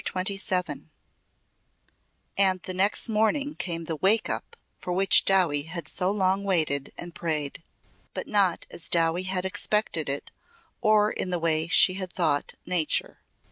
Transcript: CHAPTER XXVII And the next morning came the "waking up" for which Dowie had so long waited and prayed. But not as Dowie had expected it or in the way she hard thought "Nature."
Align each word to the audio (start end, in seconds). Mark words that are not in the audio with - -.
CHAPTER 0.03 0.33
XXVII 0.33 0.89
And 2.35 2.59
the 2.63 2.73
next 2.73 3.07
morning 3.07 3.53
came 3.53 3.83
the 3.85 3.97
"waking 3.97 4.33
up" 4.33 4.57
for 4.79 4.91
which 4.93 5.25
Dowie 5.25 5.67
had 5.69 5.87
so 5.87 6.09
long 6.09 6.43
waited 6.43 6.91
and 6.97 7.13
prayed. 7.13 7.61
But 8.15 8.25
not 8.27 8.65
as 8.71 8.89
Dowie 8.89 9.27
had 9.29 9.45
expected 9.45 10.09
it 10.09 10.31
or 10.81 11.11
in 11.11 11.29
the 11.29 11.37
way 11.37 11.67
she 11.67 11.93
hard 11.93 12.11
thought 12.11 12.55
"Nature." 12.65 13.19